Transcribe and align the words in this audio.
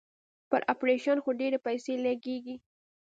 پر 0.49 0.61
اپرېشن 0.73 1.17
خو 1.23 1.29
ډېرې 1.39 1.57
پيسې 1.65 1.93
لگېږي. 2.05 2.55